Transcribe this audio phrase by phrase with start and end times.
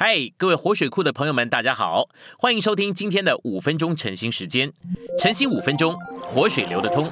[0.00, 2.08] 嗨，各位活水库的朋友们，大家好，
[2.38, 4.72] 欢迎收听今天的五分钟晨兴时间。
[5.18, 7.10] 晨兴五分钟，活水流得通。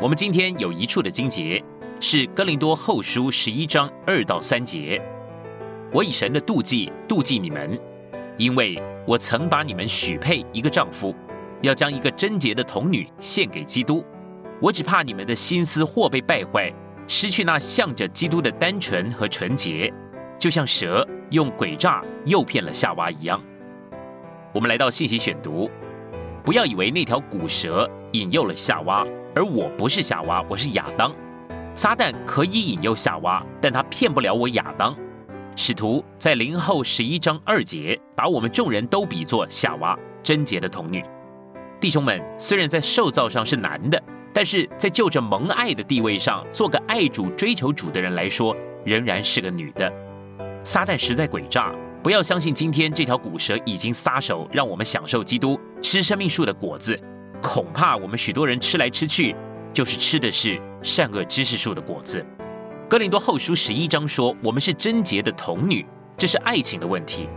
[0.00, 1.62] 我们今天有一处的经节
[2.00, 4.98] 是哥林多后书十一章二到三节。
[5.92, 7.78] 我以神的妒忌妒忌你们，
[8.38, 11.14] 因为我曾把你们许配一个丈夫，
[11.60, 14.02] 要将一个贞洁的童女献给基督。
[14.62, 16.72] 我只怕你们的心思或被败坏。
[17.06, 19.92] 失去那向着基督的单纯和纯洁，
[20.38, 23.42] 就像蛇用诡诈诱骗了夏娃一样。
[24.52, 25.70] 我们来到信息选读，
[26.44, 31.14] 不要以为那条古蛇引诱了夏娃，而我不是夏娃，我是亚当。
[31.74, 34.94] 撒旦可以引诱夏娃，但他骗不了我亚当。
[35.56, 41.04] 使徒在零后十一章二节，把我们众人都比作夏娃，贞洁的童女。
[41.80, 44.02] 弟兄们，虽然在受造上是男的。
[44.32, 49.92] 但是在就着蒙爱的地位上，做个爱主、追求主的人来说，仍然是个女的。
[50.64, 56.98] 撒旦实在诡诈，不要相信今天这条古蛇已经撒手，让我们享受基督吃生命树的果子。
[57.42, 59.34] 恐怕我们许多人吃来吃去，
[59.72, 62.24] 就是吃的是善恶知识树的果子。
[62.88, 65.84] 哥林多后书十一章说，我们是贞洁的童女，
[66.16, 67.28] 这是爱情的问题。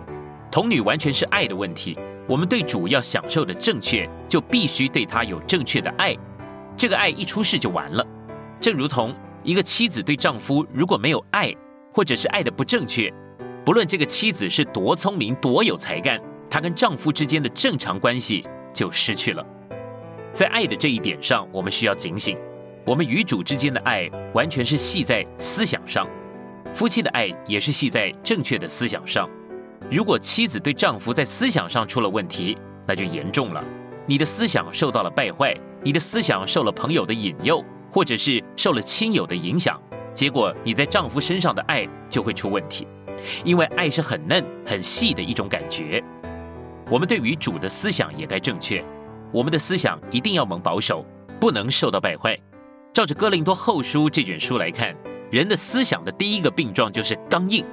[0.51, 1.97] 童女完全是爱的问题。
[2.27, 6.15] 我们对主要享受的正确，就必须对他有正确的爱。
[6.77, 8.05] 这个爱一出世就完了，
[8.59, 11.53] 正如同一个妻子对丈夫如果没有爱，
[11.93, 13.11] 或者是爱的不正确，
[13.65, 19.45] 不论这个妻子是多聪明、多有才干，她跟丈夫之间的正常关系就失去了。
[20.33, 22.37] 在爱的这一点上，我们需要警醒。
[22.85, 26.05] 我们与主之间的爱完全是系在思想上，
[26.73, 29.29] 夫妻的爱也是系在正确的思想上。
[29.89, 33.63] 如果妻子对丈夫在思想上出了问题，那就严重了，
[34.05, 35.55] 你的思想受到了败坏。
[35.85, 39.79] 你的思想受了朋友的引诱，或者是受了亲友的影响，
[40.15, 42.87] 结果你在丈夫身上的爱就会出问题，
[43.43, 46.03] 因为爱是很嫩、很细的一种感觉。
[46.89, 48.83] 我们对于主的思想也该正确，
[49.31, 51.05] 我们的思想一定要蒙保守，
[51.39, 52.35] 不能受到败坏。
[52.91, 54.91] 照着哥林多后书这卷书来看，
[55.29, 57.63] 人的思想的第一个病状就是刚硬。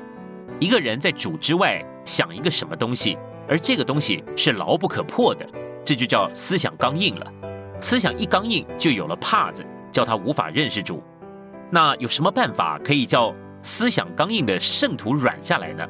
[0.60, 3.16] 一个人在主之外想一个什么东西，
[3.48, 5.48] 而这个东西是牢不可破的，
[5.82, 7.32] 这就叫思想刚硬了。
[7.82, 11.02] 思想一刚硬，就有了帕子，叫他无法认识主。
[11.68, 15.84] 那有什么办法可以叫思想刚硬的圣徒软下来呢？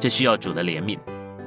[0.00, 0.98] 这需要主的怜悯。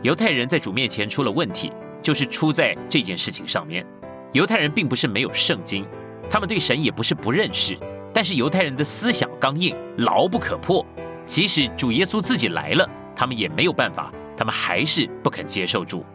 [0.03, 1.73] 犹太人在主面前出了问题，
[2.03, 3.83] 就是出在这件事情上面。
[4.31, 5.83] 犹太人并不是没有圣经，
[6.29, 7.75] 他们对神也不是不认识，
[8.13, 10.85] 但是犹太人的思想刚硬，牢不可破。
[11.25, 16.05] 即使主耶稣自己来了，他们也没有办法，他们还是不肯接受主。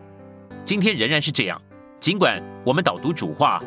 [0.62, 1.60] 今天仍然是这样。
[2.04, 3.62] 尽管我们导读主话，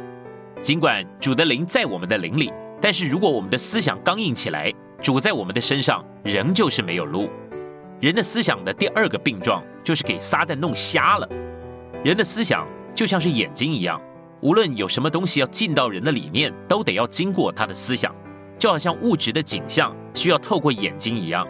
[0.62, 4.72] 尽管主的灵在我们的灵里，但是如果我们的思想刚硬起来，
[5.02, 7.32] 主在我们的身上仍旧是没有路。
[8.00, 11.28] 人的思想的第二个病状就是给撒旦弄瞎了。
[12.04, 14.00] 人的思想就像是眼睛一样，
[14.42, 18.14] 无论有什么东西要进到人的里面，都得要经过他的思想，
[18.60, 21.44] 就好像物质的景象需要透过眼睛一样。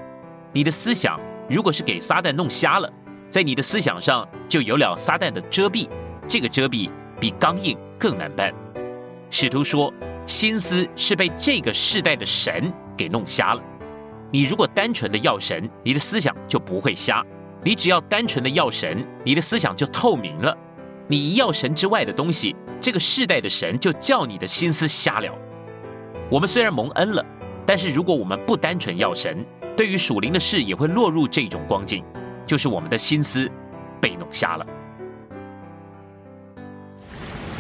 [0.54, 2.90] 你的思想如果是给撒旦弄瞎了，
[3.30, 5.90] 在你的思想上就有了撒旦的遮蔽。
[6.28, 6.90] 这个遮蔽
[7.20, 8.54] 比刚硬更难办。
[9.30, 9.94] 使徒说，
[10.26, 13.62] 心思是被这个世代的神给弄瞎了。
[14.32, 17.24] 你如果单纯的要神，你的思想就不会瞎；
[17.64, 20.56] 你只要单纯的要神，你的思想就透明了。
[21.08, 25.34] 你一要神之外的东西，这个世代的神就叫你的心思瞎了。
[26.30, 27.26] 我们虽然蒙恩了，
[27.66, 29.46] 但是如果我们不单纯要神，
[29.78, 32.04] 对于属灵的事也会落入这种光景，
[32.46, 33.50] 就是我们的心思
[34.02, 34.68] 被弄瞎了。